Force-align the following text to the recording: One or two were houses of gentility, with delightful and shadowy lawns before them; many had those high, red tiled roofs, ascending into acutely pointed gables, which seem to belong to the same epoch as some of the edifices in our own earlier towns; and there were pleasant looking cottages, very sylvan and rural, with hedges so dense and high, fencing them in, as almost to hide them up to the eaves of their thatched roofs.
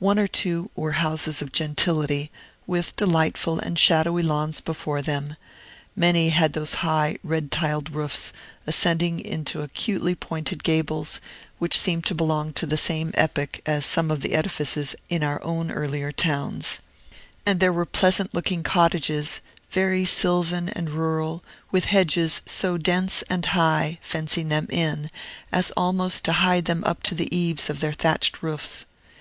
One 0.00 0.18
or 0.18 0.26
two 0.26 0.72
were 0.74 0.90
houses 0.98 1.40
of 1.40 1.52
gentility, 1.52 2.32
with 2.66 2.96
delightful 2.96 3.60
and 3.60 3.78
shadowy 3.78 4.24
lawns 4.24 4.60
before 4.60 5.02
them; 5.02 5.36
many 5.94 6.30
had 6.30 6.52
those 6.52 6.74
high, 6.82 7.16
red 7.22 7.52
tiled 7.52 7.88
roofs, 7.90 8.32
ascending 8.66 9.20
into 9.20 9.62
acutely 9.62 10.16
pointed 10.16 10.64
gables, 10.64 11.20
which 11.60 11.78
seem 11.78 12.02
to 12.02 12.12
belong 12.16 12.52
to 12.54 12.66
the 12.66 12.76
same 12.76 13.12
epoch 13.14 13.60
as 13.64 13.86
some 13.86 14.10
of 14.10 14.20
the 14.20 14.34
edifices 14.34 14.96
in 15.08 15.22
our 15.22 15.40
own 15.44 15.70
earlier 15.70 16.10
towns; 16.10 16.80
and 17.46 17.60
there 17.60 17.72
were 17.72 17.86
pleasant 17.86 18.34
looking 18.34 18.64
cottages, 18.64 19.40
very 19.70 20.04
sylvan 20.04 20.70
and 20.70 20.90
rural, 20.90 21.44
with 21.70 21.84
hedges 21.84 22.42
so 22.46 22.76
dense 22.76 23.22
and 23.30 23.46
high, 23.46 24.00
fencing 24.02 24.48
them 24.48 24.66
in, 24.70 25.08
as 25.52 25.70
almost 25.76 26.24
to 26.24 26.32
hide 26.32 26.64
them 26.64 26.82
up 26.82 27.04
to 27.04 27.14
the 27.14 27.32
eaves 27.32 27.70
of 27.70 27.78
their 27.78 27.92
thatched 27.92 28.42
roofs. 28.42 28.86